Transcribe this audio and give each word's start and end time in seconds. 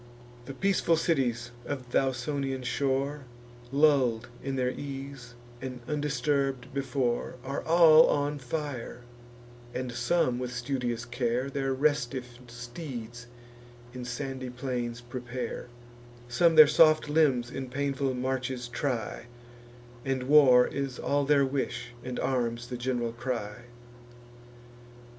The 0.45 0.55
peaceful 0.55 0.97
cities 0.97 1.51
of 1.63 1.91
th' 1.91 1.95
Ausonian 1.95 2.63
shore, 2.63 3.25
Lull'd 3.71 4.29
in 4.41 4.55
their 4.55 4.71
ease, 4.71 5.35
and 5.61 5.79
undisturb'd 5.87 6.73
before, 6.73 7.35
Are 7.43 7.61
all 7.65 8.07
on 8.09 8.39
fire; 8.39 9.01
and 9.75 9.91
some, 9.91 10.39
with 10.39 10.51
studious 10.51 11.05
care, 11.05 11.51
Their 11.51 11.71
restiff 11.75 12.39
steeds 12.47 13.27
in 13.93 14.03
sandy 14.03 14.49
plains 14.49 15.01
prepare; 15.01 15.67
Some 16.27 16.55
their 16.55 16.65
soft 16.65 17.07
limbs 17.07 17.51
in 17.51 17.69
painful 17.69 18.15
marches 18.15 18.67
try, 18.67 19.27
And 20.03 20.23
war 20.23 20.65
is 20.65 20.97
all 20.97 21.25
their 21.25 21.45
wish, 21.45 21.93
and 22.03 22.19
arms 22.19 22.69
the 22.69 22.75
gen'ral 22.75 23.11
cry. 23.13 23.65